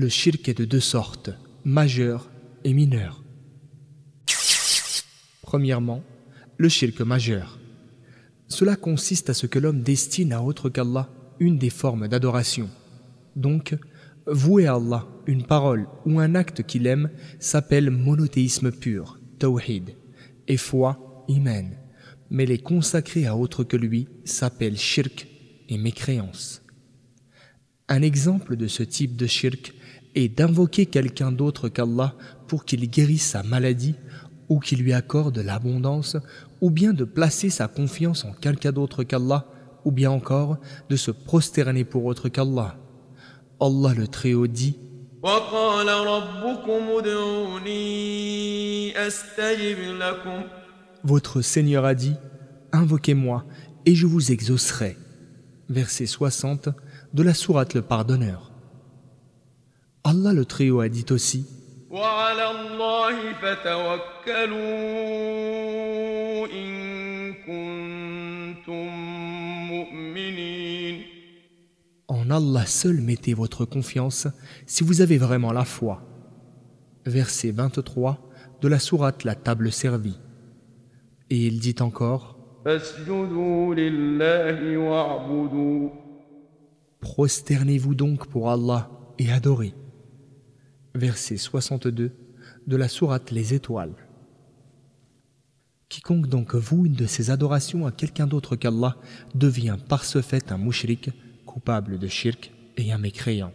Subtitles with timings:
[0.00, 1.30] Le shirk est de deux sortes,
[1.64, 2.30] majeur
[2.62, 3.24] et mineur.
[5.42, 6.04] Premièrement,
[6.56, 7.58] le shirk majeur.
[8.46, 12.70] Cela consiste à ce que l'homme destine à autre qu'Allah une des formes d'adoration.
[13.34, 13.76] Donc,
[14.28, 17.10] vouer à Allah une parole ou un acte qu'il aime
[17.40, 19.96] s'appelle monothéisme pur, tawhid,
[20.46, 21.72] et foi, iman.
[22.30, 25.26] Mais les consacrer à autre que lui s'appelle shirk
[25.68, 26.62] et mécréance.
[27.88, 29.74] Un exemple de ce type de shirk
[30.14, 32.14] est d'invoquer quelqu'un d'autre qu'Allah
[32.46, 33.94] pour qu'il guérisse sa maladie
[34.48, 36.16] ou qu'il lui accorde l'abondance,
[36.60, 39.46] ou bien de placer sa confiance en quelqu'un d'autre qu'Allah,
[39.84, 40.56] ou bien encore
[40.88, 42.76] de se prosterner pour autre qu'Allah.
[43.60, 44.78] Allah le Très-Haut dit
[51.04, 52.14] Votre Seigneur a dit
[52.72, 53.44] Invoquez-moi
[53.86, 54.96] et je vous exaucerai.
[55.68, 56.68] Verset 60
[57.14, 58.52] de la Sourate le Pardonneur.
[60.10, 61.44] Allah le Très-Haut a dit aussi
[72.08, 74.28] En Allah seul mettez votre confiance
[74.64, 76.00] si vous avez vraiment la foi.
[77.04, 78.30] Verset 23
[78.62, 80.18] de la sourate La table servie.
[81.28, 82.38] Et il dit encore
[87.00, 89.74] Prosternez-vous donc pour Allah et adorez.
[90.94, 92.12] Verset 62
[92.66, 93.94] de la sourate Les Étoiles.
[95.88, 98.96] Quiconque donc voue une de ces adorations à quelqu'un d'autre qu'Allah
[99.34, 101.10] devient par ce fait un mouchrik,
[101.46, 103.52] coupable de shirk et un mécréant.